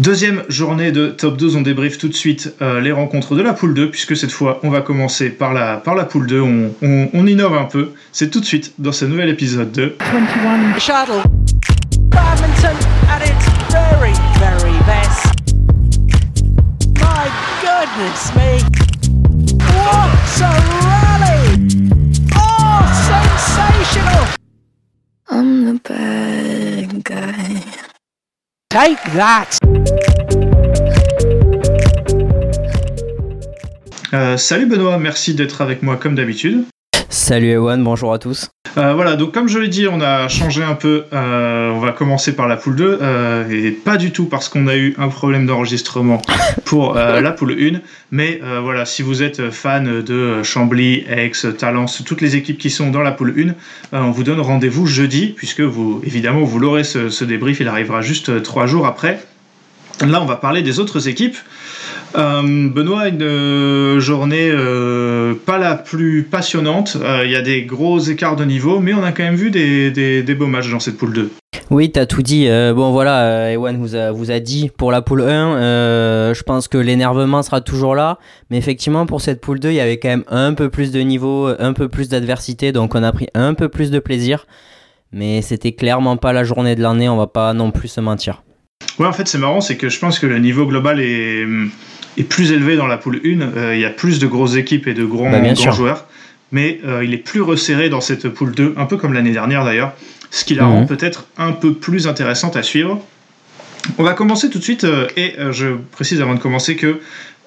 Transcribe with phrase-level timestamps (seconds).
[0.00, 3.52] Deuxième journée de top 12, on débriefe tout de suite euh, les rencontres de la
[3.52, 6.74] poule 2, puisque cette fois on va commencer par la, par la poule 2, on,
[6.82, 7.92] on, on innove un peu.
[8.10, 11.22] C'est tout de suite dans ce nouvel épisode de 21 Shuttle.
[12.08, 12.76] Badminton
[13.08, 15.26] at its very, very best.
[16.98, 17.30] My
[17.62, 18.58] goodness me.
[19.76, 20.50] What a
[20.82, 21.68] rally!
[22.34, 24.26] Oh, sensational!
[25.30, 27.83] I'm the bad guy.
[34.12, 36.64] Euh, salut Benoît, merci d'être avec moi comme d'habitude.
[37.14, 38.50] Salut Ewan, bonjour à tous.
[38.76, 41.04] Euh, voilà, donc comme je l'ai dit, on a changé un peu.
[41.12, 44.66] Euh, on va commencer par la poule 2, euh, et pas du tout parce qu'on
[44.66, 46.20] a eu un problème d'enregistrement
[46.64, 47.78] pour la poule 1.
[48.10, 52.90] Mais voilà, si vous êtes fan de Chambly, Aix, Talence, toutes les équipes qui sont
[52.90, 53.52] dans la poule 1, euh,
[53.92, 58.02] on vous donne rendez-vous jeudi, puisque vous, évidemment, vous l'aurez ce, ce débrief, il arrivera
[58.02, 59.20] juste trois jours après.
[60.00, 61.36] Là, on va parler des autres équipes.
[62.16, 66.96] Euh, Benoît, une euh, journée euh, pas la plus passionnante.
[67.02, 69.50] Euh, Il y a des gros écarts de niveau, mais on a quand même vu
[69.50, 71.30] des, des- des beaux matchs dans cette poule 2.
[71.70, 72.46] Oui, t'as tout dit.
[72.74, 75.24] Bon, voilà, Ewan vous a, vous a dit pour la poule 1,
[75.56, 78.18] euh, je pense que l'énervement sera toujours là.
[78.50, 81.00] Mais effectivement, pour cette poule 2, il y avait quand même un peu plus de
[81.00, 82.70] niveau, un peu plus d'adversité.
[82.70, 84.46] Donc, on a pris un peu plus de plaisir.
[85.10, 88.42] Mais c'était clairement pas la journée de l'année, on va pas non plus se mentir.
[88.98, 91.44] Ouais, en fait, c'est marrant, c'est que je pense que le niveau global est,
[92.18, 93.40] est plus élevé dans la poule 1.
[93.40, 96.06] Euh, Il y a plus de grosses équipes et de grands, Bah, grands joueurs.
[96.52, 99.64] Mais euh, il est plus resserré dans cette poule 2, un peu comme l'année dernière
[99.64, 99.92] d'ailleurs.
[100.30, 100.70] Ce qui la Mhm.
[100.70, 103.00] rend peut-être un peu plus intéressante à suivre.
[103.98, 107.00] On va commencer tout de suite, euh, et euh, je précise avant de commencer que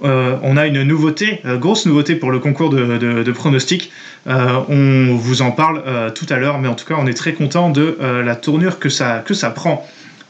[0.04, 3.92] euh, on a une nouveauté, grosse nouveauté pour le concours de, de, de pronostics.
[4.28, 5.82] On vous en parle
[6.14, 8.90] tout à l'heure, mais en tout cas, on est très content de la tournure que
[8.90, 9.88] ça, que ça prend.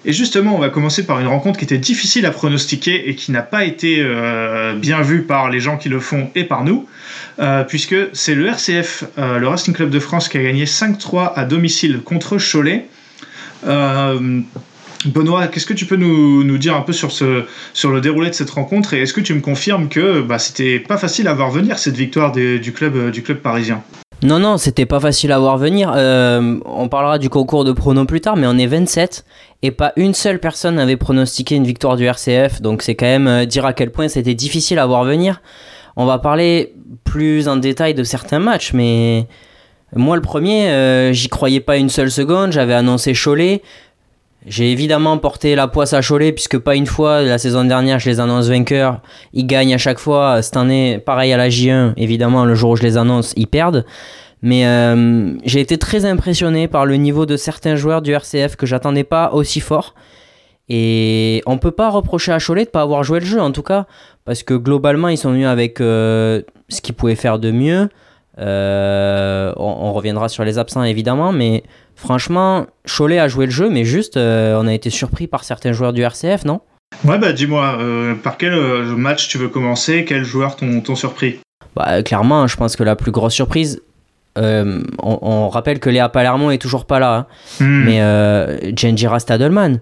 [0.08, 3.34] Et justement, on va commencer par une rencontre qui était difficile à pronostiquer et qui
[3.34, 6.88] n'a pas été euh, bien vue par les gens qui le font et par nous,
[7.40, 11.34] euh, puisque c'est le RCF, euh, le Racing Club de France, qui a gagné 5-3
[11.36, 12.86] à domicile contre Cholet.
[15.06, 17.12] Benoît, qu'est-ce que tu peux nous, dire un peu sur,
[17.92, 20.98] le déroulé de cette rencontre et est-ce que tu me confirmes que bah, c'était pas
[20.98, 23.84] facile à voir venir cette victoire du club parisien?
[24.24, 25.94] Non, non, c'était pas facile à voir venir.
[25.96, 29.24] Euh, on parlera du concours de pronos plus tard, mais on est 27
[29.62, 32.62] et pas une seule personne n'avait pronostiqué une victoire du RCF.
[32.62, 35.42] Donc c'est quand même euh, dire à quel point c'était difficile à voir venir.
[35.96, 36.74] On va parler
[37.04, 39.28] plus en détail de certains matchs, mais
[39.96, 42.52] moi le premier, euh, j'y croyais pas une seule seconde.
[42.52, 43.62] J'avais annoncé Cholet.
[44.48, 48.10] J'ai évidemment porté la poisse à Cholet, puisque pas une fois la saison dernière je
[48.10, 49.02] les annonce vainqueurs.
[49.34, 50.42] Ils gagnent à chaque fois.
[50.42, 53.86] Cette année, pareil à la J1, évidemment, le jour où je les annonce, ils perdent.
[54.42, 58.66] Mais euh, j'ai été très impressionné par le niveau de certains joueurs du RCF que
[58.66, 59.96] j'attendais pas aussi fort.
[60.70, 63.64] Et on peut pas reprocher à Cholet de pas avoir joué le jeu en tout
[63.64, 63.86] cas,
[64.24, 67.90] parce que globalement ils sont venus avec euh, ce qu'ils pouvaient faire de mieux.
[68.40, 71.64] Euh, on reviendra sur les absents évidemment, mais
[71.98, 75.74] franchement, Cholet a joué le jeu, mais juste euh, on a été surpris par certains
[75.74, 76.62] joueurs du RCF, non?
[77.04, 80.06] Ouais, bah dis-moi, euh, par quel euh, match tu veux commencer?
[80.06, 81.40] Quels joueurs t'ont surpris?
[81.76, 83.82] Bah, clairement, je pense que la plus grosse surprise,
[84.38, 87.26] euh, on, on rappelle que Léa Palermo est toujours pas là, hein,
[87.60, 87.84] Hmm.
[87.86, 89.80] mais euh, Genjira Stadelman,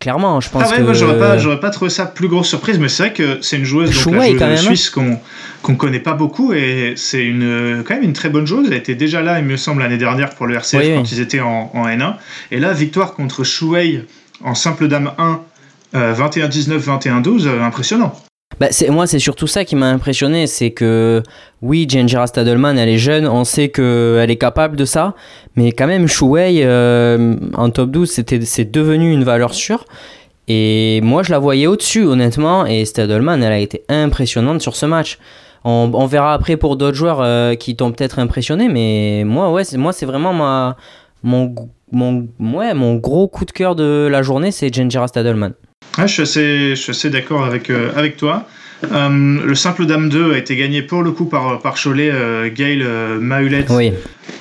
[0.00, 0.82] clairement, je pense Ah ouais, que.
[0.82, 3.56] moi j'aurais pas, j'aurais pas trouvé ça plus grosse surprise, mais c'est vrai que c'est
[3.58, 5.18] une joueuse, donc la joueuse quand même, suisse qu'on
[5.62, 8.66] qu'on connaît pas beaucoup et c'est une quand même une très bonne joueuse.
[8.68, 11.08] Elle était déjà là, il me semble, l'année dernière pour le RCF Oui, quand oui.
[11.12, 12.14] ils étaient en, en N1.
[12.50, 14.04] Et là, victoire contre Chouei
[14.42, 15.40] en simple dame 1,
[15.96, 18.14] euh, 21-19, 21-12, euh, impressionnant.
[18.58, 21.22] Bah, moi, c'est surtout ça qui m'a impressionné, c'est que
[21.62, 25.14] oui, Genjira Stadelman, elle est jeune, on sait qu'elle est capable de ça,
[25.56, 29.84] mais quand même, Shuwei, euh, en top 12, c'était, c'est devenu une valeur sûre.
[30.46, 34.84] Et moi, je la voyais au-dessus, honnêtement, et Stadelman, elle a été impressionnante sur ce
[34.84, 35.18] match.
[35.64, 39.76] On, verra après pour d'autres joueurs euh, qui t'ont peut-être impressionné, mais moi, ouais, c'est,
[39.78, 40.32] moi, c'est vraiment
[41.22, 41.54] mon,
[41.92, 45.54] mon, ouais, mon gros coup de cœur de la journée, c'est Genjira Stadelman.
[46.00, 46.24] Ouais, je
[46.76, 48.46] suis assez, d'accord avec, euh, avec toi.
[48.90, 52.10] Euh, le simple dame 2 a été gagné pour le coup par, par Cholet.
[52.10, 52.82] Euh, Gail
[53.68, 53.92] Oui.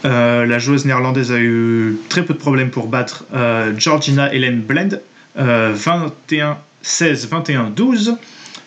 [0.06, 3.26] Euh, la joueuse néerlandaise a eu très peu de problèmes pour battre
[3.78, 5.00] Georgina Helen Blend,
[5.38, 8.16] euh, 21 16, 21 12.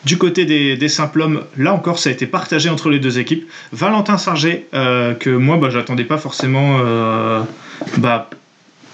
[0.04, 3.20] Du côté des, des simples hommes, là encore, ça a été partagé entre les deux
[3.20, 3.48] équipes.
[3.72, 6.80] Valentin Sargé, que moi, bah, j'attendais pas forcément
[7.98, 8.28] bah,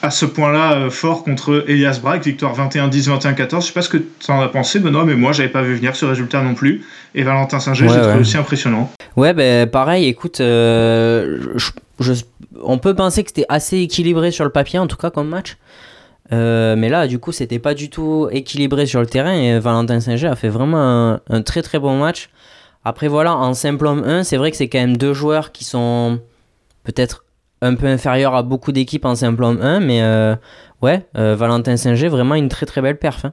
[0.03, 3.61] à ce point-là euh, fort contre Elias Braque, victoire 21-10, 21-14.
[3.63, 5.75] Je sais pas ce que tu en as pensé, Benoît, mais moi, j'avais pas vu
[5.75, 6.85] venir ce résultat non plus.
[7.15, 8.21] Et Valentin Sargé, Ouais, j'ai trouvé ouais.
[8.21, 8.91] aussi impressionnant.
[9.17, 12.23] Ouais, ben pareil, écoute, euh, je- je-
[12.63, 15.57] on peut penser que c'était assez équilibré sur le papier, en tout cas comme match.
[16.31, 19.99] Euh, mais là, du coup, c'était pas du tout équilibré sur le terrain et Valentin
[20.01, 22.29] Saint-Ger a fait vraiment un, un très très bon match.
[22.85, 25.65] Après, voilà, en simple homme 1, c'est vrai que c'est quand même deux joueurs qui
[25.65, 26.21] sont
[26.85, 27.25] peut-être
[27.63, 30.35] un peu inférieurs à beaucoup d'équipes en simple homme 1, mais euh,
[30.83, 33.25] ouais, euh, Valentin Saint-Ger, vraiment une très très belle perf.
[33.25, 33.33] hein.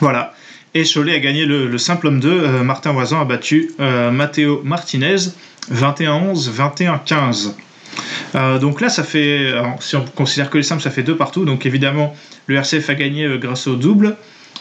[0.00, 0.32] Voilà.
[0.74, 2.28] Et Cholet a gagné le, le simple homme 2.
[2.28, 5.16] Euh, Martin Voisin a battu Matteo Martinez
[5.72, 7.52] 21-11, 21-15.
[8.34, 11.44] Euh, donc là, ça fait, si on considère que les simples, ça fait deux partout.
[11.44, 12.14] Donc évidemment,
[12.46, 14.16] le RCF a gagné grâce au double.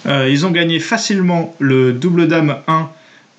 [0.05, 2.89] Ils ont gagné facilement le double dame 1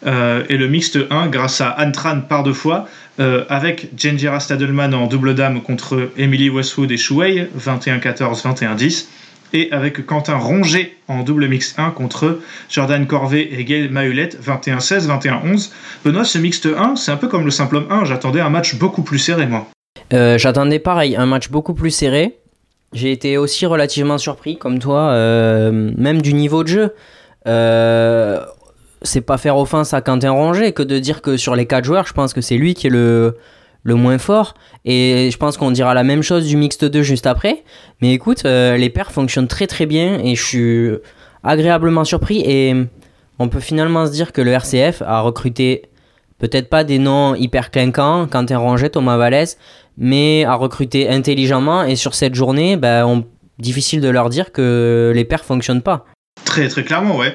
[0.04, 2.86] euh, et le mixte 1 grâce à Antran par deux fois,
[3.18, 9.06] euh, avec Jenjira Stadelman en double dame contre Emily Westwood et Shuei, 21-14, 21-10,
[9.54, 15.06] et avec Quentin Ronget en double mix 1 contre Jordan Corvet et Gail Mahulette, 21-16,
[15.06, 15.70] 21-11.
[16.04, 18.76] Benoît, ce mixte 1, c'est un peu comme le simple homme 1, j'attendais un match
[18.76, 19.66] beaucoup plus serré, moi.
[20.12, 22.36] Euh, J'attendais pareil, un match beaucoup plus serré.
[22.92, 25.12] J'ai été aussi relativement surpris, comme toi,
[25.72, 26.92] même du niveau de jeu.
[29.06, 32.06] C'est pas faire offense à Quentin Ronget que de dire que sur les quatre joueurs,
[32.06, 33.36] je pense que c'est lui qui est le,
[33.82, 34.54] le moins fort.
[34.84, 37.62] Et je pense qu'on dira la même chose du mixte 2 juste après.
[38.02, 40.90] Mais écoute, euh, les paires fonctionnent très très bien et je suis
[41.44, 42.42] agréablement surpris.
[42.44, 42.74] Et
[43.38, 45.82] on peut finalement se dire que le RCF a recruté
[46.38, 49.56] peut-être pas des noms hyper clinquants, Quentin Ronget, Thomas Vallès,
[49.96, 51.84] mais a recruté intelligemment.
[51.84, 53.24] Et sur cette journée, ben,
[53.58, 56.06] difficile de leur dire que les paires fonctionnent pas.
[56.44, 57.34] Très très clairement, ouais.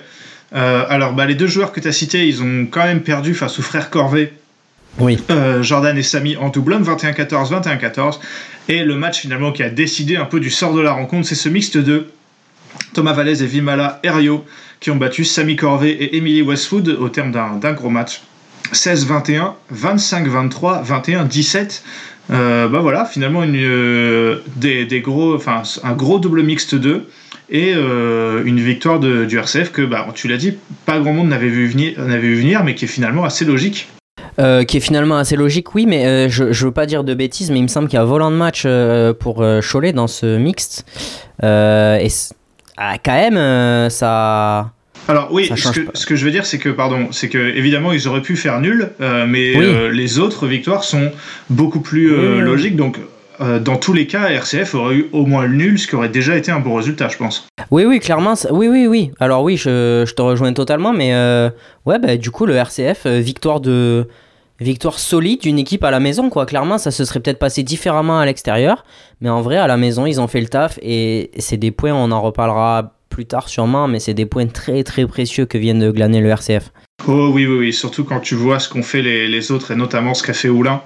[0.54, 3.34] Euh, alors, bah, les deux joueurs que tu as cités, ils ont quand même perdu
[3.34, 4.34] face aux frères Corvet,
[5.00, 5.18] Oui.
[5.30, 8.20] euh, Jordan et Samy en double homme, 21-14, 21-14.
[8.68, 11.36] Et le match finalement qui a décidé un peu du sort de la rencontre, c'est
[11.36, 12.08] ce mixte de
[12.94, 14.46] Thomas Vallès et Vimala Herriot
[14.80, 18.22] qui ont battu Samy Corvet et Emily Westwood au terme d'un gros match.
[18.74, 21.82] 16-21, 25-23, 21-17.
[22.32, 27.08] Euh, bah voilà, finalement une, euh, des, des gros, enfin un gros double mixte 2
[27.52, 30.54] et euh, une victoire de- du RCF que bah, tu l'as dit,
[30.86, 33.88] pas grand monde n'avait vu venir, n'avait vu venir, mais qui est finalement assez logique.
[34.40, 37.14] Euh, qui est finalement assez logique, oui, mais euh, je, je veux pas dire de
[37.14, 38.66] bêtises, mais il me semble qu'il y a volant de match
[39.20, 40.86] pour Cholet dans ce mixte.
[41.44, 42.08] Et
[42.78, 44.72] ah, quand même, ça.
[45.08, 45.92] Alors oui, ce que, pas.
[45.96, 48.62] ce que je veux dire, c'est que pardon, c'est que évidemment ils auraient pu faire
[48.62, 49.66] nul, euh, mais Oui.
[49.66, 51.12] euh, les autres victoires sont
[51.50, 52.42] beaucoup plus euh, Oui, oui.
[52.44, 52.76] logiques.
[52.76, 52.98] Donc
[53.42, 56.10] euh, dans tous les cas, RCF aurait eu au moins le nul, ce qui aurait
[56.10, 57.48] déjà été un bon résultat, je pense.
[57.72, 58.34] Oui, oui, clairement.
[58.52, 59.12] Oui, oui, oui.
[59.20, 61.50] Alors oui, je, je te rejoins totalement, mais euh,
[61.86, 64.08] ouais, bah, du coup, le RCF, euh, victoire de.
[64.60, 66.46] Victoire solide d'une équipe à la maison, quoi.
[66.46, 68.86] Clairement, ça se serait peut-être passé différemment à l'extérieur,
[69.20, 71.94] mais en vrai, à la maison, ils ont fait le taf et c'est des points,
[71.94, 75.80] on en reparlera plus tard sûrement, mais c'est des points très très précieux que viennent
[75.80, 76.72] de glaner le RCF.
[77.08, 79.76] Oh oui, oui, oui, surtout quand tu vois ce qu'ont fait les, les autres et
[79.76, 80.84] notamment ce qu'a fait Oulin.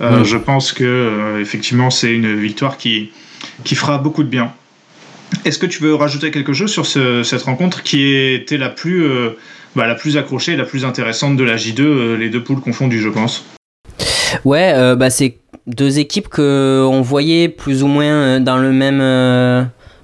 [0.00, 0.24] Euh, Mm.
[0.24, 3.10] Je pense que euh, effectivement c'est une victoire qui,
[3.64, 4.52] qui fera beaucoup de bien.
[5.44, 9.04] Est-ce que tu veux rajouter quelque chose sur ce- cette rencontre qui était la plus,
[9.04, 9.30] euh,
[9.74, 12.60] bah, la plus accrochée et la plus intéressante de la J2, euh, les deux poules
[12.60, 13.44] confondues, je pense?
[14.44, 19.00] Ouais, bah, c'est deux équipes que on voyait plus ou moins dans le même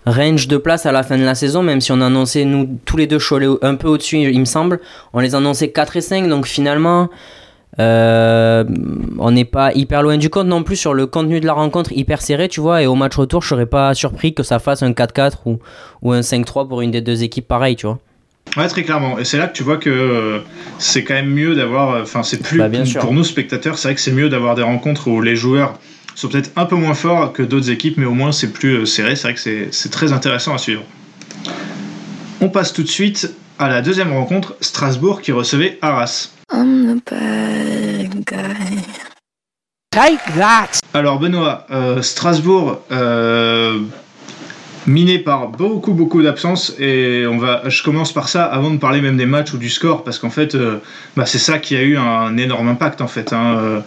[0.07, 2.97] range de place à la fin de la saison, même si on annonçait nous tous
[2.97, 4.81] les deux Cholet un peu au-dessus, il me semble.
[5.13, 7.09] On les annonçait 4 et 5, donc finalement,
[7.79, 8.65] euh,
[9.19, 11.93] on n'est pas hyper loin du compte non plus sur le contenu de la rencontre,
[11.93, 12.83] hyper serré, tu vois.
[12.83, 15.59] Et au match retour, je serais pas surpris que ça fasse un 4-4 ou,
[16.03, 17.99] ou un 5-3 pour une des deux équipes pareil, tu vois.
[18.57, 19.19] Ouais, très clairement.
[19.19, 20.41] Et c'est là que tu vois que euh,
[20.79, 21.91] c'est quand même mieux d'avoir.
[21.95, 22.59] euh, Enfin, c'est plus.
[22.59, 23.01] Bah, bien sûr.
[23.01, 25.79] pour nous, spectateurs, c'est vrai que c'est mieux d'avoir des rencontres où les joueurs
[26.15, 29.17] sont peut-être un peu moins forts que d'autres équipes, mais au moins c'est plus serré.
[29.17, 30.83] C'est vrai que c'est- c'est très intéressant à suivre.
[32.43, 36.33] On passe tout de suite à la deuxième rencontre Strasbourg qui recevait Arras.
[36.53, 38.83] I'm the bad guy.
[39.93, 40.81] Take that!
[40.93, 43.79] Alors Benoît, euh, Strasbourg euh,
[44.89, 49.01] miné par beaucoup beaucoup d'absences et on va, je commence par ça avant de parler
[49.01, 50.79] même des matchs ou du score parce qu'en fait euh,
[51.15, 53.33] bah, c'est ça qui a eu un énorme impact en fait.
[53.33, 53.57] Hein.
[53.57, 53.81] Euh,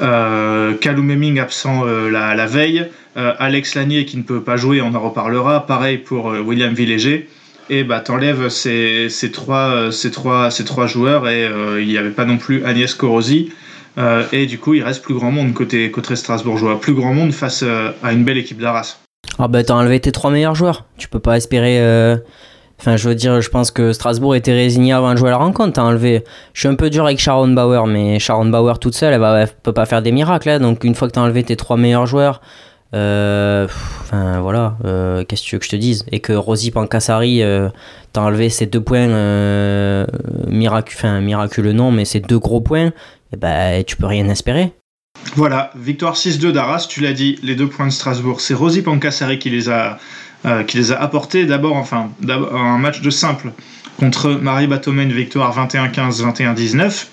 [0.00, 1.04] euh, Kalou
[1.38, 2.88] absent euh, la, la veille,
[3.18, 5.66] euh, Alex Lanier qui ne peut pas jouer, on en reparlera.
[5.66, 7.28] Pareil pour euh, William Villéger.
[7.72, 11.86] Et bah t'enlèves ces, ces, trois, euh, ces, trois, ces trois joueurs et euh, il
[11.86, 13.52] n'y avait pas non plus Agnès Corosi.
[13.96, 16.80] Euh, et du coup, il reste plus grand monde côté, côté Strasbourgeois.
[16.80, 18.98] Plus grand monde face à une belle équipe d'Arras.
[19.38, 20.84] Ah bah t'as enlevé tes trois meilleurs joueurs.
[20.96, 21.78] Tu peux pas espérer.
[22.80, 25.74] Enfin, je veux dire, je pense que Strasbourg était résigné avant de jouer la rencontre.
[25.74, 26.24] T'as enlevé.
[26.54, 29.46] Je suis un peu dur avec Sharon Bauer, mais Sharon Bauer toute seule, elle, va,
[29.46, 30.48] peut pas faire des miracles.
[30.48, 30.58] Là.
[30.58, 32.40] Donc une fois que t'as enlevé tes trois meilleurs joueurs,
[32.92, 33.68] euh,
[34.00, 36.04] enfin voilà, euh, qu'est-ce que tu veux que je te dise?
[36.10, 37.68] Et que Rosy Pancassari, euh,
[38.12, 39.06] t'as enlevé ces deux points
[40.48, 42.92] enfin, miraculeux non, mais ces deux gros points,
[43.32, 44.72] et ben tu peux rien espérer.
[45.36, 48.40] Voilà, victoire 6-2 d'Arras, tu l'as dit, les deux points de Strasbourg.
[48.40, 49.98] C'est Rosy Pancassari qui les a
[50.66, 53.52] qui les a apportés d'abord, enfin, un match de simple
[53.98, 57.06] contre Marie Batomen, victoire 21-15, 21-19.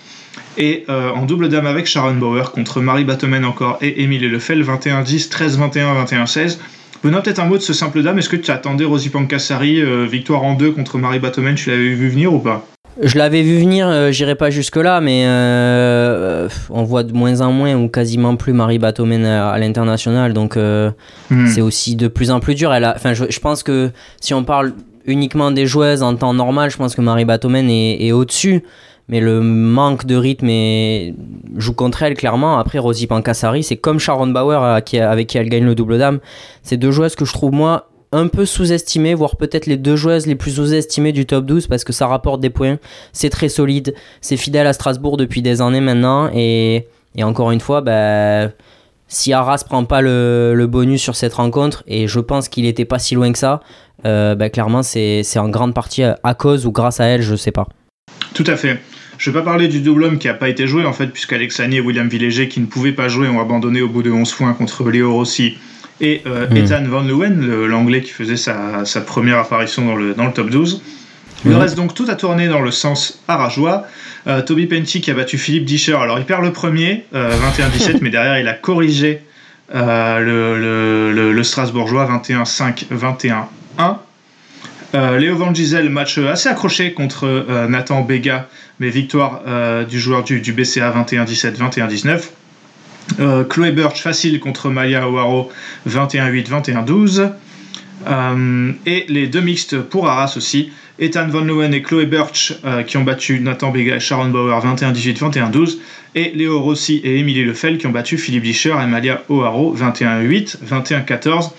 [0.58, 4.64] Et euh, en double dame avec Sharon Bauer contre Marie Batomen encore et Émilie Lefel,
[4.64, 6.58] 21-10, 13-21, 21-16.
[7.04, 8.18] Benoît, peut-être un mot de ce simple dame.
[8.18, 11.90] Est-ce que tu attendais Rosie Pancassari, euh, victoire en deux contre Marie Batomen, tu l'avais
[11.94, 12.66] vu venir ou pas?
[13.00, 17.52] Je l'avais vu venir, euh, j'irai pas jusque-là, mais euh, on voit de moins en
[17.52, 21.46] moins ou quasiment plus Marie Batomen à, à l'international, donc Hmm.
[21.48, 22.74] c'est aussi de plus en plus dur.
[22.74, 23.92] Elle a, enfin, je, je pense que
[24.22, 24.74] si on parle
[25.06, 28.64] uniquement des joueuses en temps normal, je pense que Marie Batomen est, est au-dessus.
[29.10, 31.14] Mais le manque de rythme est-
[31.56, 32.58] joue contre elle, clairement.
[32.60, 36.20] Après, Rosie Pancassari, c'est comme Sharon Bauer qui- avec qui elle gagne le double dame.
[36.62, 40.26] C'est deux joueuses que je trouve, moi, un peu sous-estimées, voire peut-être les deux joueuses
[40.28, 42.78] les plus sous-estimées du top 12 parce que ça rapporte des points.
[43.14, 43.94] C'est très solide.
[44.22, 46.30] C'est fidèle à Strasbourg depuis des années maintenant.
[46.34, 48.50] Et, et encore une fois, bah,
[49.08, 53.00] si Arras prend pas le, bonus sur cette rencontre, et je pense qu'il était pas
[53.00, 53.62] si loin que ça,
[54.06, 57.36] euh, bah, clairement, c'est c'est en grande partie à cause ou grâce à elle, je
[57.36, 57.68] sais pas.
[58.34, 58.80] Tout à fait.
[59.18, 61.78] Je vais pas parler du double homme qui a pas été joué en fait, puisqu'Alexani
[61.78, 64.54] et William Villéger qui ne pouvaient pas jouer ont abandonné au bout de 11 points
[64.54, 65.58] contre Léo Rossi
[66.02, 66.58] et euh, Mm.
[66.58, 70.34] Ethan Van Leeuwen, le- l'anglais qui faisait sa, sa première apparition dans le, dans le
[70.34, 70.82] top 12.
[71.46, 71.56] Il Mm.
[71.56, 73.86] reste donc tout à tourner dans le sens arageois.
[74.28, 75.96] Euh, Toby Penty qui a battu Philippe Discher.
[75.96, 79.22] Alors il perd le premier, euh, 21-17, mais derrière il a corrigé
[79.74, 83.98] euh, le, le- le- le Strasbourgeois 21-5, 21-1.
[84.96, 88.48] Euh, Léo Van Gisel, match assez accroché contre euh, Nathan Bega,
[88.80, 92.22] mais victoire euh, du joueur du, BCA 21-17, 21-19.
[93.20, 95.52] Euh, Chloé Birch facile contre Maya O'Haro
[95.90, 97.32] 21-8, 21-12.
[98.08, 100.72] Euh, et les deux mixtes pour Arras aussi.
[101.00, 104.60] Ethan Van Leeuwen et Chloé Birch euh, qui ont battu Nathan Bega et Sharon Bauer
[104.60, 105.78] 21-18, 21-12.
[106.16, 110.58] Et Léo Rossi et Émilie Lefel qui ont battu Philippe Discher et Malia O'Haro 21-8,
[110.66, 111.52] 21-14.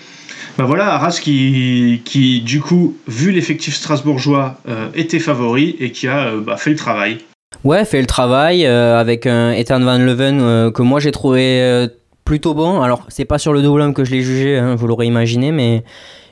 [0.59, 6.09] Ben voilà, Arras qui, qui, du coup, vu l'effectif strasbourgeois, euh, était favori et qui
[6.09, 7.19] a euh, bah, fait le travail.
[7.63, 11.87] Ouais, fait le travail euh, avec un Ethan Van Leuven euh, que moi j'ai trouvé
[12.25, 12.81] plutôt bon.
[12.81, 15.53] Alors, c'est pas sur le double homme que je l'ai jugé, hein, vous l'aurez imaginé,
[15.53, 15.85] mais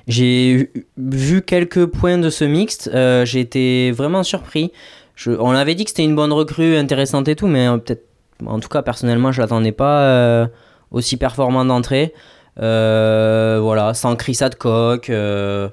[0.10, 2.92] j'ai vu quelques points de ce mixte.
[3.24, 4.74] j'ai été vraiment surpris.
[5.26, 8.04] On avait dit que c'était une bonne recrue, intéressante et tout, mais peut-être,
[8.46, 10.50] en tout cas, personnellement, je l'attendais pas
[10.92, 12.14] aussi performant d'entrée.
[12.60, 15.10] Euh, voilà, sans Adcock.
[15.10, 15.70] euh,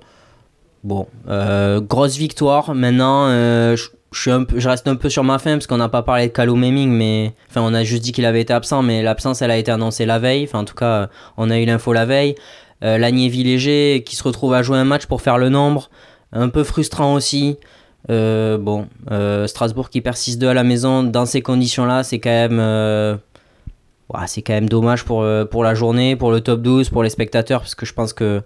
[0.83, 2.75] bon, euh, grosse victoire.
[2.75, 6.63] Maintenant, je, reste un peu sur ma faim parce qu'on n'a pas parlé de Callum
[6.63, 9.57] Hemming, mais enfin, on a juste dit qu'il avait été absent, mais l'absence, elle a
[9.57, 10.45] été annoncée la veille.
[10.45, 12.35] Enfin, en tout cas, on a eu l'info la veille.
[12.83, 15.91] Euh, Lagné Villéger qui se retrouve à jouer un match pour faire le nombre,
[16.33, 17.57] un peu frustrant aussi.
[18.09, 18.87] Bon,
[19.47, 23.19] Strasbourg qui perd 6-2 à la maison dans ces conditions-là, c'est quand même.
[24.15, 26.91] Euh, ouah, c'est quand même dommage pour, euh, pour la journée, pour le top 12,
[26.91, 28.43] pour les spectateurs, parce que je pense que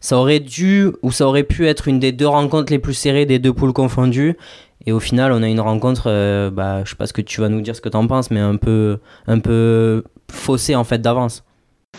[0.00, 3.24] ça aurait dû ou ça aurait pu être une des deux rencontres les plus serrées
[3.24, 4.36] des deux poules confondues.
[4.84, 7.40] Et au final, on a une rencontre, euh, bah, je sais pas ce que tu
[7.40, 8.98] vas nous dire, ce que tu en penses, mais un peu,
[9.28, 11.44] un peu faussée en fait d'avance.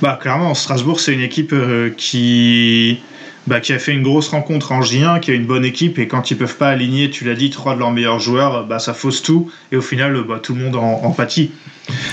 [0.02, 3.00] Bah, clairement, Strasbourg, c'est une équipe euh, qui,
[3.48, 6.08] bah, qui a fait une grosse rencontre en J1, qui a une bonne équipe, et
[6.08, 8.94] quand ils peuvent pas aligner, tu l'as dit, trois de leurs meilleurs joueurs, bah, ça
[8.94, 11.52] fausse tout, et au final, bah, tout le monde en, en pâtit.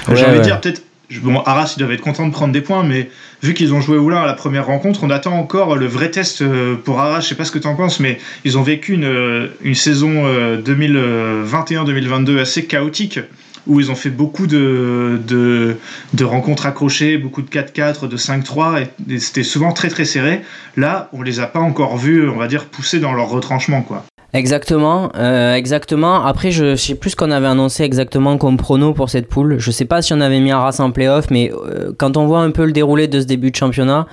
[0.07, 0.83] Ouais, J'ai envie de dire, peut-être,
[1.19, 3.11] bon, Arras, ils doivent être contents de prendre des points, mais
[3.43, 6.43] vu qu'ils ont joué Oulin à la première rencontre, on attend encore le vrai test
[6.43, 7.21] euh, pour Arras.
[7.21, 9.75] Je sais pas ce que tu en penses, mais ils ont vécu une, euh, une
[9.75, 13.21] saison euh, 2021-2022 assez chaotique
[13.67, 15.77] où ils ont fait beaucoup de, de,
[16.15, 20.41] de rencontres accrochées, beaucoup de 4-4, de 5-3, et, et c'était souvent très très serré.
[20.77, 24.05] Là, on les a pas encore vus, on va dire, pousser dans leur retranchement, quoi.
[24.33, 26.25] Exactement, euh, exactement.
[26.25, 29.59] Après, je sais plus ce qu'on avait annoncé exactement comme prono pour cette poule.
[29.59, 32.27] Je sais pas si on avait mis un race en playoff, mais euh, quand on
[32.27, 34.07] voit un peu le déroulé de ce début de championnat,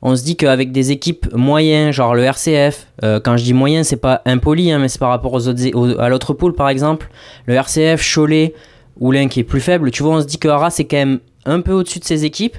[0.00, 3.82] on se dit qu'avec des équipes moyennes, genre le RCF, euh, quand je dis moyen,
[3.82, 7.10] c'est pas impoli, hein, mais c'est par rapport aux autres, à l'autre poule par exemple,
[7.46, 8.54] le RCF, Cholet,
[9.00, 11.18] Oulin qui est plus faible, tu vois, on se dit que Arras est quand même
[11.46, 12.56] un peu au-dessus de ces équipes.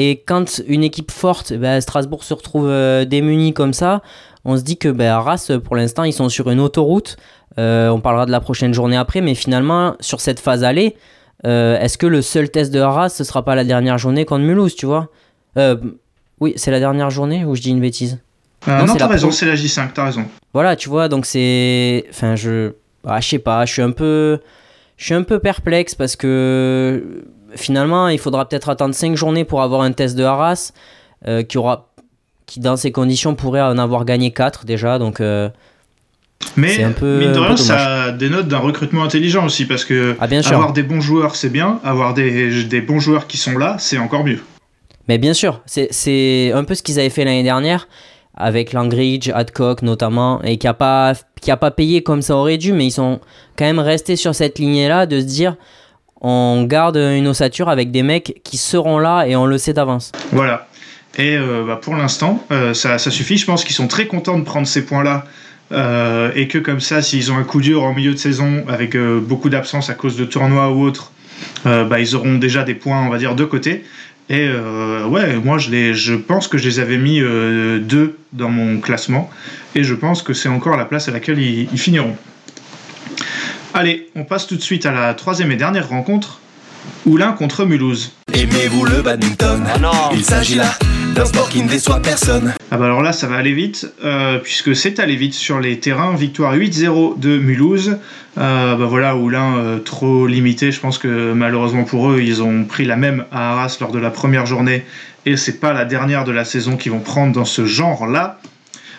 [0.00, 4.00] Et quand une équipe forte, ben, Strasbourg se retrouve euh, démunie comme ça,
[4.48, 7.16] on se dit que ben, Arras, pour l'instant, ils sont sur une autoroute.
[7.58, 10.96] Euh, on parlera de la prochaine journée après, mais finalement, sur cette phase aller,
[11.46, 14.44] euh, est-ce que le seul test de Arras, ce sera pas la dernière journée contre
[14.44, 15.08] Mulhouse, tu vois?
[15.56, 15.76] Euh,
[16.40, 18.18] Oui, c'est la dernière journée ou je dis une bêtise?
[18.66, 20.24] Non, non, t'as raison, pro- c'est la J5, t'as raison.
[20.52, 22.04] Voilà, tu vois, donc c'est.
[22.10, 22.72] Enfin, je.
[23.06, 24.38] Ah, je sais pas, je suis un peu.
[24.96, 27.24] Je suis un peu perplexe parce que
[27.54, 30.72] finalement, il faudra peut-être attendre 5 journées pour avoir un test de Arras
[31.48, 31.88] qui aura.
[32.48, 35.20] Qui dans ces conditions pourrait en avoir gagné 4 déjà, donc.
[35.20, 35.48] euh,
[36.56, 40.26] Mais un peu- mine de rien, ça dénote d'un recrutement intelligent aussi, parce que Ah,
[40.26, 40.54] bien sûr.
[40.56, 43.98] avoir des bons joueurs, c'est bien, avoir des, des bons joueurs qui sont là, c'est
[43.98, 44.40] encore mieux.
[45.08, 47.86] Mais bien sûr, c'est- un peu ce qu'ils avaient fait l'année dernière.
[48.40, 52.56] avec Langridge, Adcock notamment, et qui a pas qui a pas payé comme ça aurait
[52.56, 53.18] dû, mais ils sont
[53.56, 55.56] quand même restés sur cette lignée-là de se dire
[56.20, 60.12] on garde une ossature avec des mecs qui seront là et on le sait d'avance.
[60.30, 60.68] Voilà.
[61.16, 63.38] Et euh, bah, pour l'instant, euh, ça, suffit.
[63.38, 65.24] Je pense qu'ils sont très contents de prendre ces points-là.
[65.70, 68.96] euh, et que comme ça, s'ils ont un coup dur en milieu de saison avec
[68.96, 71.12] beaucoup d'absence à cause de tournois ou autre,
[71.66, 73.84] euh, bah, ils auront déjà des points, on va dire, de côté.
[74.30, 74.46] Et
[75.08, 79.30] ouais, moi je, pense que je les avais mis deux dans mon classement.
[79.74, 82.14] Et je pense que c'est encore la place à laquelle ils finiront.
[83.72, 86.40] Allez, on passe tout de suite à la troisième et dernière rencontre.
[87.06, 88.12] Oulin contre Mulhouse.
[88.32, 89.64] Aimez-vous le badminton
[90.12, 90.74] Il s'agit là
[91.14, 92.54] d'un sport qui ne déçoit personne.
[92.70, 95.80] Ah bah alors là, ça va aller vite, euh, puisque c'est allé vite sur les
[95.80, 96.14] terrains.
[96.14, 97.98] Victoire 8-0 de Mulhouse.
[98.38, 100.70] Euh, bah voilà, Oulin euh, trop limité.
[100.70, 103.98] Je pense que malheureusement pour eux, ils ont pris la même à Arras lors de
[103.98, 104.84] la première journée.
[105.26, 108.38] Et c'est pas la dernière de la saison qu'ils vont prendre dans ce genre-là.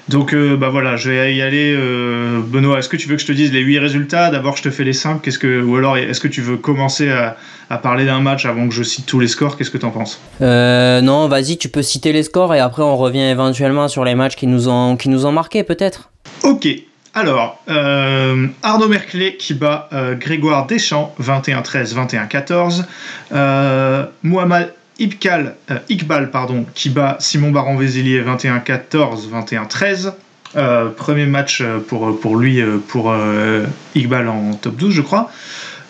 [0.10, 1.72] Donc euh, bah voilà, je vais y aller.
[1.78, 4.32] euh, Benoît, est-ce que tu veux que je te dise les 8 résultats?
[4.32, 5.22] D'abord, je te fais les simples.
[5.24, 7.38] Qu'est-ce que, ou alors, est-ce que tu veux commencer à,
[7.70, 9.56] à parler d'un match avant que je cite tous les scores?
[9.56, 10.20] Qu'est-ce que tu en penses?
[10.42, 14.16] Euh, non, vas-y, tu peux citer les scores et après on revient éventuellement sur les
[14.16, 16.10] matchs qui nous ont, qui nous ont marqué peut-être.
[16.44, 16.68] Ok,
[17.14, 19.90] alors, Arnaud Merclé qui bat
[20.20, 22.84] Grégoire Deschamps 21-13, 21-14.
[23.32, 30.14] Euh, Mohamed Iqbal, euh, Iqbal pardon, qui bat Simon Baron-Vézilier 21-14, 21-13.
[30.56, 33.66] Euh, premier match euh, pour, pour lui, euh, pour euh,
[33.96, 35.32] Iqbal en top 12, je crois.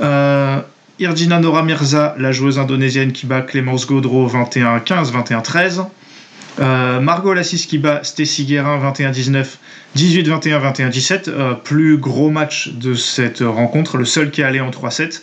[0.02, 0.60] Euh,
[1.00, 5.86] Irjina Nora Mirza, la joueuse indonésienne qui bat Clémence Gaudreau 21-15, 21-13.
[6.60, 9.46] Euh, Margot Lassis qui bat Stacy Guérin 21-19,
[9.96, 11.30] 18-21, 21-17.
[11.30, 15.22] Euh, plus gros match de cette rencontre, le seul qui est allé en 3-7.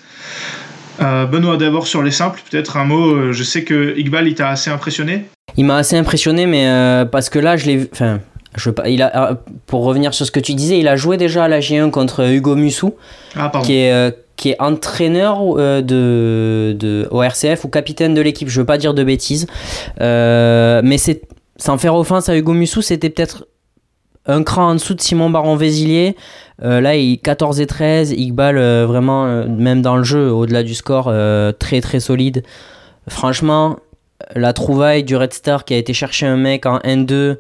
[1.01, 3.13] Euh, Benoît, d'abord sur les simples, peut-être un mot.
[3.15, 5.25] euh, Je sais que Iqbal, il t'a assez impressionné.
[5.57, 7.89] Il m'a assez impressionné, mais euh, parce que là, je l'ai vu.
[7.93, 8.21] Enfin,
[8.57, 8.71] je.
[8.87, 11.61] Il a, pour revenir sur ce que tu disais, il a joué déjà à la
[11.61, 12.95] G1 contre Hugo Mussou,
[13.37, 18.49] Ah, qui est, euh, qui est entraîneur de, de, au RCF ou capitaine de l'équipe.
[18.49, 19.47] Je veux pas dire de bêtises.
[20.01, 21.23] Mais c'est,
[21.57, 23.47] sans faire offense à Hugo Mussou, c'était peut-être
[24.27, 26.17] un cran en dessous de Simon Baron-Vézilier.
[26.63, 28.13] Euh, là, il 14 et 13.
[28.13, 32.43] Iqbal, euh, vraiment, euh, même dans le jeu, au-delà du score, euh, très très solide.
[33.09, 33.79] Franchement,
[34.35, 37.37] la trouvaille du Red Star qui a été chercher un mec en N2,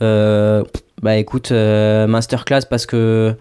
[0.00, 0.62] euh,
[1.02, 3.34] bah écoute, masterclass parce que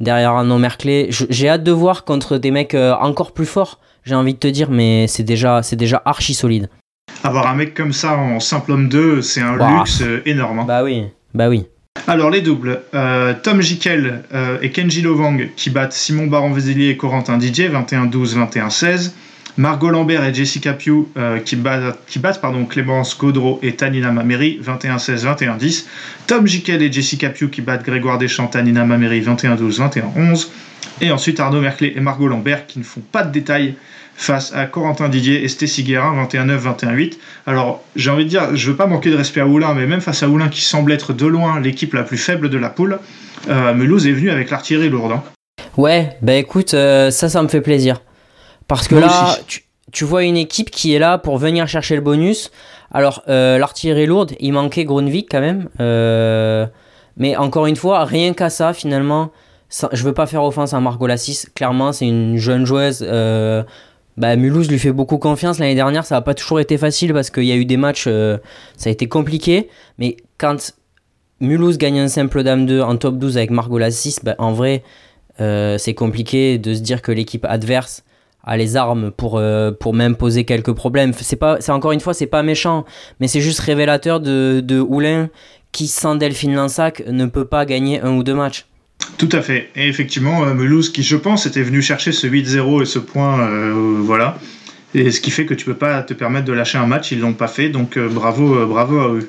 [0.00, 4.34] derrière Arnaud Merclé, j'ai hâte de voir contre des mecs encore plus forts, j'ai envie
[4.34, 6.70] de te dire, mais c'est déjà, c'est déjà archi solide.
[7.24, 10.60] Avoir un mec comme ça en simple homme 2, c'est un luxe énorme.
[10.60, 10.64] hein.
[10.66, 11.66] Bah oui, bah oui.
[12.08, 16.96] Alors les doubles, euh, Tom Jikel euh, et Kenji Lovang qui battent Simon Baron-Vézilier et
[16.96, 19.10] Corentin Didier 21-12, 21-16.
[19.58, 24.12] Margot Lambert et Jessica Pugh euh, qui battent, qui battent pardon, Clémence Gaudreau et Tanina
[24.12, 25.86] Mameri 21-16, 21-10.
[26.26, 29.80] Tom Jikel et Jessica Pugh qui battent Grégoire Deschamps, Tanina Mameri 21-12,
[30.14, 30.48] 21-11.
[31.00, 33.74] Et ensuite Arnaud Merclé et Margot Lambert qui ne font pas de détails
[34.16, 37.18] face à Corentin Didier et Stécie Guérin 21-9, 21-8.
[37.46, 40.00] Alors, j'ai envie de dire, je veux pas manquer de respect à Oulin, mais même
[40.00, 42.98] face à Oulin qui semble être de loin l'équipe la plus faible de la poule,
[43.48, 45.12] euh, Mulhouse est venu avec l'artillerie lourde.
[45.12, 45.22] hein.
[45.76, 48.00] Ouais, bah écoute, euh, ça, ça me fait plaisir.
[48.68, 51.94] Parce que Moi là, tu, tu vois une équipe qui est là pour venir chercher
[51.94, 52.50] le bonus.
[52.92, 55.68] Alors, euh, l'artillerie lourde, il manquait Grunwig quand même.
[55.80, 56.66] Euh,
[57.18, 59.30] mais encore une fois, rien qu'à ça, finalement,
[59.68, 61.44] ça- je veux pas faire offense à Margot Lassis.
[61.54, 63.04] Clairement, c'est une jeune joueuse.
[64.16, 65.58] Bah, Mulhouse lui fait beaucoup confiance.
[65.58, 68.06] L'année dernière, ça n'a pas toujours été facile parce qu'il y a eu des matchs,
[68.06, 68.38] euh,
[68.76, 69.68] ça a été compliqué.
[69.98, 70.74] Mais quand
[71.40, 74.82] Mulhouse gagne un simple dame 2 en top 12 avec Margot Lassis, bah, en vrai,
[75.40, 78.04] euh, c'est compliqué de se dire que l'équipe adverse
[78.42, 81.12] a les armes pour, euh, pour même poser quelques problèmes.
[81.12, 82.84] C'est pas, c'est encore une fois, c'est pas méchant,
[83.20, 85.28] mais c'est juste révélateur de, de Oulin
[85.72, 88.66] qui, sans Delphine Lansac, ne peut pas gagner un ou deux matchs.
[89.18, 89.70] Tout à fait.
[89.76, 93.40] Et effectivement, euh, Mulhouse, qui je pense était venu chercher ce 8-0 et ce point,
[93.40, 94.38] euh, voilà.
[94.94, 97.20] Et ce qui fait que tu peux pas te permettre de lâcher un match, ils
[97.20, 99.28] l'ont pas fait, donc euh, bravo, bravo à eux.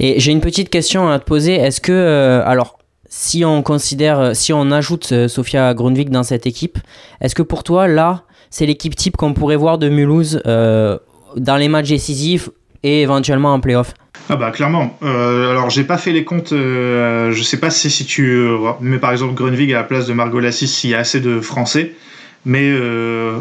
[0.00, 1.54] Et j'ai une petite question à te poser.
[1.54, 6.78] Est-ce que, alors, si on considère, si on ajoute Sofia Grundvik dans cette équipe,
[7.20, 11.68] est-ce que pour toi, là, c'est l'équipe type qu'on pourrait voir de Mulhouse dans les
[11.68, 12.50] matchs décisifs
[12.82, 13.94] et éventuellement en playoff
[14.28, 14.96] Ah bah clairement.
[15.02, 18.56] Euh, alors j'ai pas fait les comptes, euh, je sais pas si, si tu euh,
[18.80, 21.40] mets par exemple Grunwig à la place de Margot Lassis s'il y a assez de
[21.40, 21.92] Français,
[22.44, 22.72] mais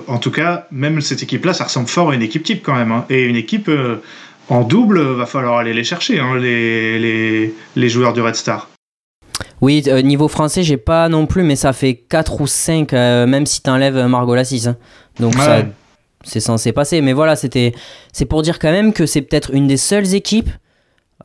[0.07, 2.91] en tout cas, même cette équipe-là, ça ressemble fort à une équipe type quand même.
[2.91, 3.05] hein.
[3.09, 3.69] Et une équipe
[4.49, 8.69] en double, va falloir aller les chercher, hein, les, les, les joueurs du Red Star.
[9.61, 13.27] Oui, euh, niveau français, j'ai pas non plus, mais ça fait 4 ou 5, euh,
[13.27, 14.67] même si t'enlèves Margot Lassis.
[14.67, 14.77] hein.
[15.19, 15.41] Donc Ouais.
[15.41, 15.65] ça,
[16.23, 17.01] c'est censé passer.
[17.01, 17.73] Mais voilà, c'était,
[18.11, 20.49] c'est pour dire quand même que c'est peut-être une des seules équipes,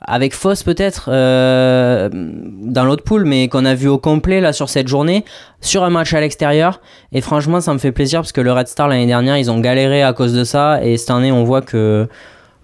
[0.00, 4.68] avec Foss peut-être euh, dans l'autre poule, mais qu'on a vu au complet là sur
[4.68, 5.24] cette journée,
[5.61, 6.81] sur un match à l'extérieur.
[7.12, 9.61] Et franchement, ça me fait plaisir parce que le Red Star l'année dernière, ils ont
[9.61, 10.85] galéré à cause de ça.
[10.85, 12.09] Et cette année, on voit que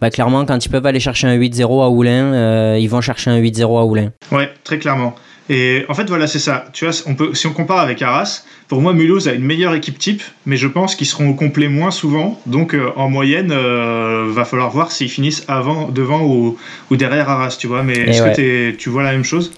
[0.01, 3.31] bah, clairement, quand ils peuvent aller chercher un 8-0 à Oulin, euh, ils vont chercher
[3.31, 4.11] un 8-0 à Oulin.
[4.33, 5.15] Ouais, très clairement.
[5.49, 6.67] Et en fait, voilà, c'est ça.
[6.73, 9.75] Tu vois, on peut, si on compare avec Arras, pour moi, Mulhouse a une meilleure
[9.75, 12.39] équipe type, mais je pense qu'ils seront au complet moins souvent.
[12.45, 16.59] Donc, euh, en moyenne, euh, va falloir voir s'ils finissent avant, devant ou,
[16.91, 17.83] ou derrière Arras, tu vois.
[17.83, 18.35] Mais est-ce ouais.
[18.35, 19.53] que tu vois la même chose?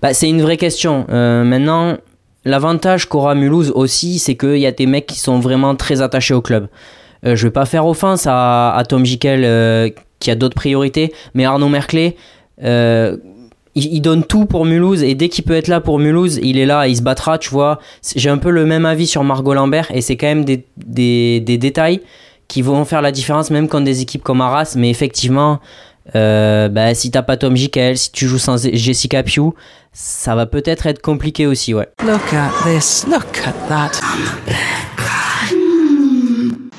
[0.00, 1.06] Bah, c'est une vraie question.
[1.10, 1.98] Euh, maintenant,
[2.46, 6.34] l'avantage qu'aura Mulhouse aussi, c'est qu'il y a des mecs qui sont vraiment très attachés
[6.34, 6.68] au club.
[7.26, 11.44] Euh, je vais pas faire offense à, à Tom Jikel qui a d'autres priorités, mais
[11.44, 12.16] Arnaud Merclé,
[13.78, 16.58] il, il donne tout pour Mulhouse et dès qu'il peut être là pour Mulhouse, il
[16.58, 17.78] est là, il se battra, tu vois.
[18.16, 21.40] J'ai un peu le même avis sur Margot Lambert et c'est quand même des, des,
[21.40, 22.00] des détails
[22.48, 25.60] qui vont faire la différence même contre des équipes comme Arras, mais effectivement,
[26.16, 29.50] euh, bah, si t'as pas Tom Jikel, si tu joues sans Jessica Piu,
[29.92, 31.88] ça va peut-être être compliqué aussi, ouais.
[32.06, 33.06] Look at this.
[33.06, 34.00] Look at that.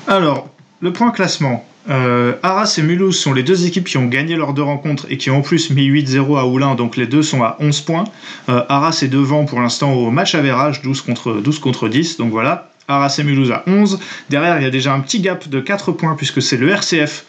[0.08, 0.48] Alors,
[0.80, 1.64] le point classement.
[1.90, 5.16] Euh, Arras et Mulhouse sont les deux équipes qui ont gagné leurs deux rencontres et
[5.16, 8.04] qui ont en plus mis 8-0 à Oulin, donc les deux sont à 11 points.
[8.48, 12.30] Euh, Arras est devant pour l'instant au match average, 12 contre, 12 contre 10, donc
[12.30, 12.68] voilà.
[12.86, 13.98] Arras et Mulhouse à 11.
[14.30, 17.24] Derrière, il y a déjà un petit gap de 4 points puisque c'est le RCF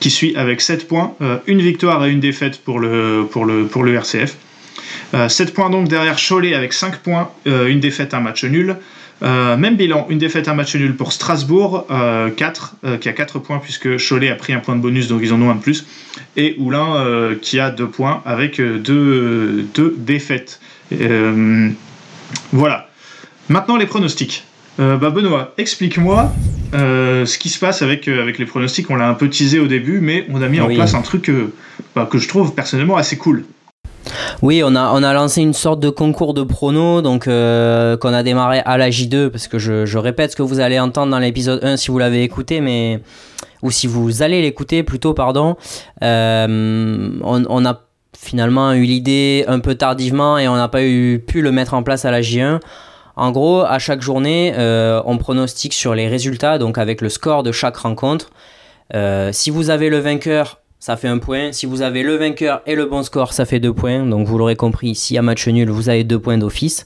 [0.00, 3.94] qui suit avec 7 points, euh, une victoire et une défaite pour le, pour le,
[3.94, 4.36] RCF.
[5.14, 8.76] Euh, 7 points donc derrière Cholet avec 5 points, une défaite, un match nul.
[9.22, 13.12] Euh, même bilan, une défaite, un match nul pour Strasbourg, euh, 4, euh, qui a
[13.12, 15.54] 4 points puisque Cholet a pris un point de bonus, donc ils en ont un
[15.54, 15.86] de plus.
[16.36, 20.60] Et Oulin euh, qui a 2 points avec 2 défaites.
[20.92, 21.70] Euh,
[22.52, 22.88] voilà.
[23.48, 24.44] Maintenant les pronostics.
[24.78, 26.32] Euh, bah Benoît, explique-moi
[26.74, 28.90] euh, ce qui se passe avec, euh, avec les pronostics.
[28.90, 31.30] On l'a un peu teasé au début, mais on a mis en place un truc
[31.30, 31.52] euh,
[31.94, 33.44] bah, que je trouve personnellement assez cool.
[34.42, 38.60] Oui, on a, lancé une sorte de concours de pronos, donc euh, qu'on a démarré
[38.64, 41.76] à la J2, parce que je, répète ce que vous allez entendre dans l'épisode 1
[41.76, 43.00] si vous l'avez écouté, mais
[43.62, 45.56] ou si vous allez l'écouter plutôt, pardon.
[46.02, 47.80] Euh, on, a
[48.16, 51.82] finalement eu l'idée un peu tardivement et on n'a pas eu, pu le mettre en
[51.82, 52.60] place à la J1.
[53.16, 57.42] En gros, à chaque journée, euh, on pronostique sur les résultats, donc avec le score
[57.42, 58.30] de chaque rencontre.
[59.32, 61.52] Si vous avez le vainqueur, ça fait un point.
[61.52, 64.04] Si vous avez le vainqueur et le bon score, ça fait deux points.
[64.04, 66.84] Donc vous l'aurez compris, s'il y a match nul, vous avez deux points d'office.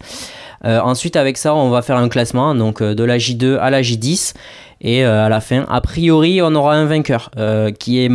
[0.65, 3.71] Euh, ensuite, avec ça, on va faire un classement, donc euh, de la J2 à
[3.71, 4.35] la J10.
[4.83, 7.31] Et euh, à la fin, a priori, on aura un vainqueur
[7.79, 8.11] qui est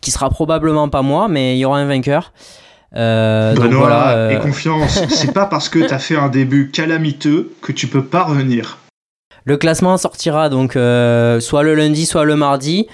[0.00, 2.34] qui sera probablement pas moi, mais il y aura un vainqueur.
[2.94, 4.32] Euh, donc Benoît, voilà.
[4.32, 5.02] aie confiance.
[5.08, 8.78] C'est pas parce que t'as fait un début calamiteux que tu peux pas revenir.
[9.46, 12.86] Le classement sortira donc soit le lundi, soit le mardi.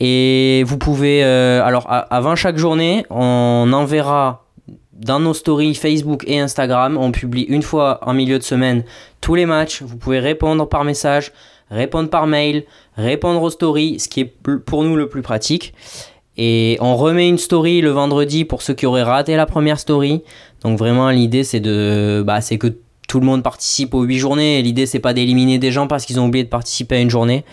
[0.00, 4.44] Et vous pouvez, euh, alors avant chaque journée, on enverra
[4.92, 8.84] dans nos stories Facebook et Instagram, on publie une fois en milieu de semaine
[9.20, 9.82] tous les matchs.
[9.82, 11.32] Vous pouvez répondre par message,
[11.70, 12.64] répondre par mail,
[12.96, 14.34] répondre aux stories, ce qui est
[14.66, 15.74] pour nous le plus pratique.
[16.36, 20.22] Et on remet une story le vendredi pour ceux qui auraient raté la première story.
[20.62, 22.74] Donc vraiment l'idée c'est de, bah, c'est que
[23.08, 24.62] tout le monde participe aux 8 journées.
[24.62, 27.44] L'idée, c'est pas d'éliminer des gens parce qu'ils ont oublié de participer à une journée.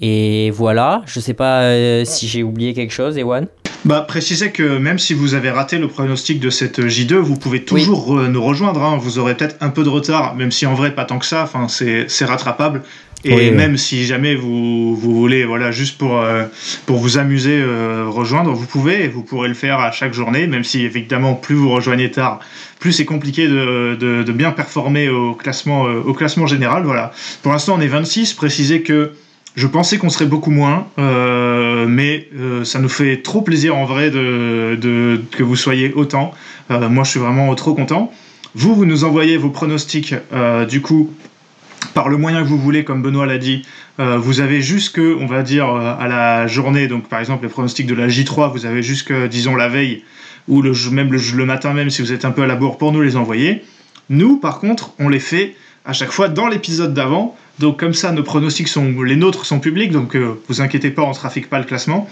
[0.00, 3.46] Et voilà, je sais pas euh, si j'ai oublié quelque chose, Ewan.
[3.84, 7.62] Bah, précisez que même si vous avez raté le pronostic de cette J2, vous pouvez
[7.64, 8.82] toujours nous rejoindre.
[8.82, 8.96] hein.
[9.00, 11.42] Vous aurez peut-être un peu de retard, même si en vrai, pas tant que ça.
[11.44, 12.82] Enfin, c'est rattrapable.
[13.26, 13.50] Et Oui, oui.
[13.52, 16.44] même si jamais vous, vous voulez, voilà, juste pour, euh,
[16.84, 20.46] pour vous amuser, euh, rejoindre, vous pouvez, et vous pourrez le faire à chaque journée,
[20.46, 22.40] même si évidemment, plus vous rejoignez tard,
[22.80, 26.82] plus c'est compliqué de, de, de bien performer au classement, euh, au classement général.
[26.84, 27.12] Voilà.
[27.42, 28.34] Pour l'instant, on est 26.
[28.34, 29.12] Précisez que
[29.56, 33.84] je pensais qu'on serait beaucoup moins, euh, mais euh, ça nous fait trop plaisir en
[33.84, 36.32] vrai de, que vous soyez autant.
[36.70, 38.12] Euh, moi, je suis vraiment trop content.
[38.56, 40.14] Vous, vous nous envoyez vos pronostics,
[40.68, 41.12] du coup,
[41.92, 43.64] par le moyen que vous voulez, comme Benoît l'a dit.
[43.98, 47.96] Vous avez jusque, on va dire, à la journée, donc par exemple les pronostics de
[47.96, 50.04] la J3, vous avez jusque, disons, la veille,
[50.46, 50.62] ou
[50.92, 53.16] même le matin même, si vous êtes un peu à la bourre, pour nous les
[53.16, 53.64] envoyer.
[54.08, 57.36] Nous, par contre, on les fait à chaque fois dans l'épisode d'avant.
[57.60, 61.02] Donc comme ça, nos pronostics sont, les nôtres sont publics, donc euh, vous inquiétez pas,
[61.02, 62.08] on ne trafique pas le classement.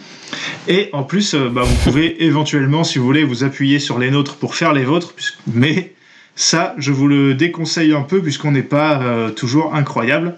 [0.68, 4.10] Et en plus, euh, bah, vous pouvez éventuellement, si vous voulez, vous appuyer sur les
[4.10, 5.14] nôtres pour faire les vôtres,
[5.52, 5.94] mais
[6.36, 10.36] ça, je vous le déconseille un peu, puisqu'on n'est pas euh, toujours incroyable.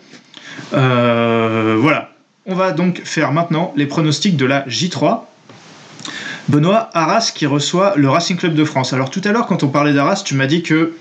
[0.72, 2.10] Voilà.
[2.46, 5.20] On va donc faire maintenant les pronostics de la J3.
[6.48, 8.92] Benoît, Arras qui reçoit le Racing Club de France.
[8.92, 10.94] Alors tout à l'heure, quand on parlait d'Arras, tu m'as dit que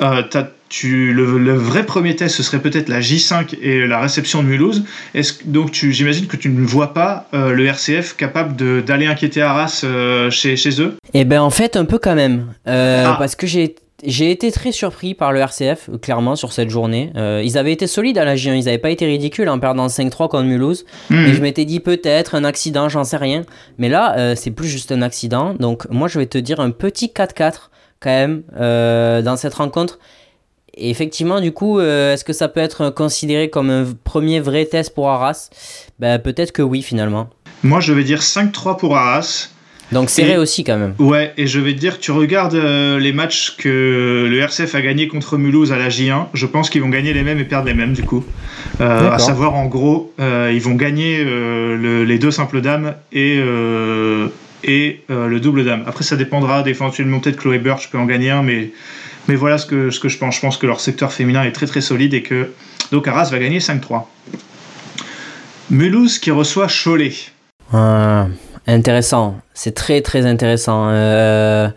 [0.00, 4.00] euh, t'as- tu, le, le vrai premier test, ce serait peut-être la J5 et la
[4.00, 4.82] réception de Mulhouse.
[5.14, 9.06] Est-ce, donc tu, j'imagine que tu ne vois pas euh, le RCF capable de, d'aller
[9.06, 10.94] inquiéter Arras euh, chez, chez eux?
[11.14, 13.16] Et ben en fait un peu quand même, Euh, Ah.
[13.18, 13.74] parce que j'ai
[14.06, 17.10] j'ai été très surpris par le RCF, clairement, sur cette journée.
[17.42, 20.28] Ils avaient été solides à la J1, ils n'avaient pas été ridicules en perdant 5-3
[20.28, 20.84] contre Mulhouse.
[21.10, 21.26] Hmm.
[21.26, 23.42] Et je m'étais dit peut-être un accident, j'en sais rien.
[23.76, 25.52] Mais là, c'est plus juste un accident.
[25.54, 28.42] Donc moi, je vais te dire un petit 4-4 quand même
[29.24, 29.98] dans cette rencontre.
[30.80, 34.64] Et effectivement, du coup, euh, est-ce que ça peut être considéré comme un premier vrai
[34.64, 35.50] test pour Arras?
[35.98, 37.28] Ben, Peut-être que oui, finalement.
[37.64, 39.48] Moi, je vais dire 5-3 pour Arras.
[39.90, 40.94] Donc serré Et- aussi quand même.
[40.98, 44.82] Ouais, et je vais te dire, tu regardes euh, les matchs que le RCF a
[44.82, 47.66] gagné contre Mulhouse à la J1, je pense qu'ils vont gagner les mêmes et perdre
[47.68, 48.22] les mêmes du coup.
[48.82, 53.40] Euh, à savoir, en gros, euh, ils vont gagner le- les deux simples dames et,
[54.64, 55.84] et le double dame.
[55.86, 58.70] Après, ça dépendra éventuellement peut-être Chloé Birch peut en gagner un, mais,
[59.28, 60.36] mais voilà ce que, ce que je pense.
[60.36, 62.52] Je pense que leur secteur féminin est très très solide et que
[62.90, 64.04] donc Arras va gagner 5-3.
[65.70, 67.12] Mulhouse qui reçoit Cholet.
[67.72, 68.26] Ah,
[68.66, 69.38] intéressant.
[69.52, 70.88] C'est très très intéressant.
[70.88, 71.68] Euh...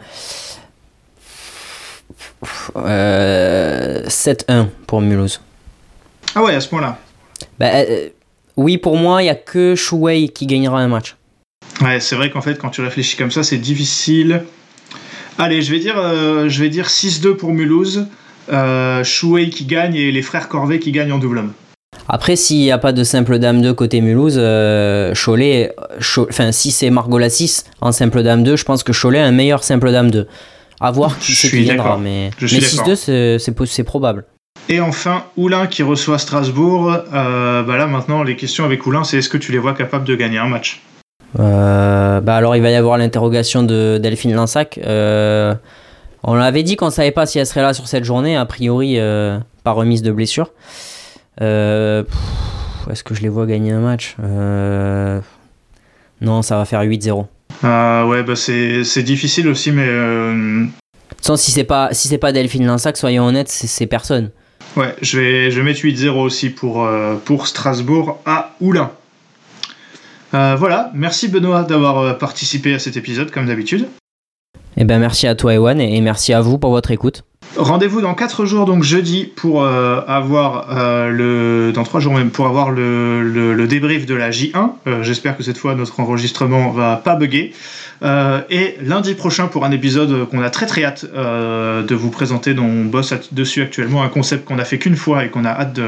[2.78, 5.42] euh, 7-1 pour Mulhouse.
[6.34, 7.00] Ah ouais, à ce point-là.
[7.60, 8.10] Bah, euh,
[8.56, 11.18] oui, pour moi, il n'y a que Shuwei qui gagnera un match.
[11.82, 14.44] Ouais, c'est vrai qu'en fait, quand tu réfléchis comme ça, c'est difficile.
[15.38, 18.08] Allez, je vais dire, euh, je vais dire 6-2 pour Mulhouse.
[18.52, 21.54] Euh, Chouei qui gagne et les frères Corvet qui gagnent en double homme.
[22.10, 26.52] Après, s'il n'y a pas de simple dame 2 côté Mulhouse, euh, Cholet, Cho- enfin,
[26.52, 29.64] si c'est Margot 6 en simple dame 2, je pense que Cholet a un meilleur
[29.64, 30.28] simple dame 2.
[30.80, 32.86] À voir qui Je c'est suis qui viendra, mais, mais d'accord.
[32.88, 34.26] 6-2, c'est- probable.
[34.68, 36.92] Et enfin, Oulin qui reçoit Strasbourg.
[37.14, 40.06] Euh, bah là, maintenant, les questions avec Oulin, c'est est-ce que tu les vois capables
[40.06, 40.82] de gagner un match?
[40.82, 40.91] Euh,
[41.36, 44.80] bah alors il va y avoir l'interrogation de Delphine Lansac.
[44.86, 45.56] Euh,
[46.24, 48.96] on l'avait dit qu'on savait pas si elle serait là sur cette journée, a priori
[49.00, 50.52] euh, par remise de blessure.
[51.42, 52.04] Euh,
[52.90, 54.16] Est-ce que je les vois gagner un match?
[54.24, 55.20] Euh,
[56.20, 57.26] Non, ça va faire 8-0.
[57.64, 60.66] Euh, Ouais, bah c'est difficile aussi, mais euh, De
[61.10, 64.30] toute façon, si c'est pas si pas Delphine Lansac, soyons honnêtes, c'est c'est personne.
[64.76, 68.92] ouais, je vais, je vais mettre 8-0 aussi pour, euh, pour Strasbourg à Oulin.
[70.34, 73.88] Euh, voilà, merci Benoît d'avoir euh, participé à cet épisode comme d'habitude.
[74.78, 77.24] Eh ben merci à toi Ewan et merci à vous pour votre écoute.
[77.58, 81.74] Rendez-vous dans 4 jours, donc jeudi, pour euh, avoir euh, le.
[81.74, 84.70] Dans 3 jours même, pour avoir le, le- le débrief de la J1.
[84.88, 87.54] Euh, J'espère que cette fois notre enregistrement va pas bugger.
[88.50, 92.64] Et lundi prochain pour un épisode qu'on a très très hâte de vous présenter, dont
[92.66, 95.74] on bosse dessus actuellement, un concept qu'on a fait qu'une fois et qu'on a hâte
[95.74, 95.84] de,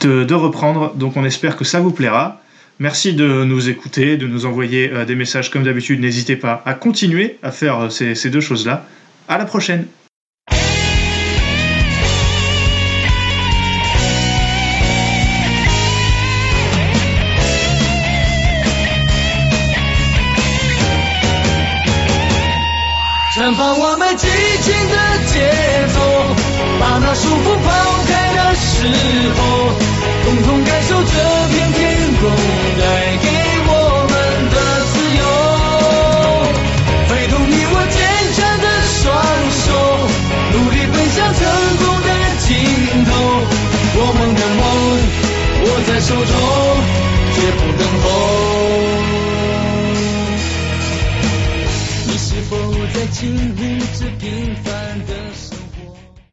[0.00, 0.94] de, de reprendre.
[0.94, 2.40] Donc on espère que ça vous plaira.
[2.79, 5.99] Merci de nous écouter, de nous envoyer euh, des messages comme d'habitude.
[5.99, 8.85] N'hésitez pas à continuer à faire euh, ces, ces deux choses-là.
[9.27, 9.85] À la prochaine!
[23.33, 24.27] 绽放我们激
[24.61, 25.39] 情的节
[25.87, 25.97] 奏，
[26.79, 27.69] 把那束缚抛
[28.05, 28.85] 开的时
[29.33, 29.71] 候，
[30.25, 31.13] 共同感受这
[31.49, 31.79] 片天
[32.19, 32.29] 空
[44.18, 44.62] 梦的梦
[45.62, 46.32] 握在手中，
[47.34, 48.04] 绝不等候。
[52.06, 52.56] 你是否
[52.94, 53.20] 在经
[53.56, 53.60] 历
[53.98, 54.24] 这平
[54.64, 55.05] 凡？